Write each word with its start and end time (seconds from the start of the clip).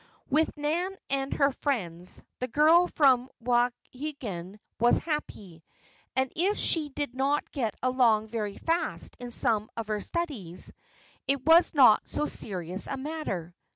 With 0.31 0.57
Nan 0.57 0.95
and 1.11 1.31
her 1.35 1.51
friends, 1.51 2.23
the 2.39 2.47
girl 2.47 2.87
from 2.87 3.29
Wauhegan 3.39 4.57
was 4.79 4.97
happy; 4.97 5.63
and 6.15 6.33
if 6.35 6.57
she 6.57 6.89
did 6.89 7.13
not 7.13 7.51
get 7.51 7.75
along 7.83 8.29
very 8.29 8.57
fast 8.57 9.15
in 9.19 9.29
some 9.29 9.69
of 9.77 9.89
her 9.89 10.01
studies, 10.01 10.73
it 11.27 11.45
was 11.45 11.75
not 11.75 12.07
so 12.07 12.25
serious 12.25 12.87
a 12.87 12.97
matter. 12.97 13.53